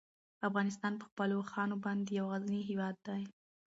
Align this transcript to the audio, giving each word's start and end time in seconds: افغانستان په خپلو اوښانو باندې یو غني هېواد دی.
افغانستان 0.47 0.93
په 0.97 1.05
خپلو 1.09 1.33
اوښانو 1.39 1.75
باندې 1.85 2.11
یو 2.19 2.25
غني 2.31 2.61
هېواد 2.69 2.95
دی. 3.07 3.23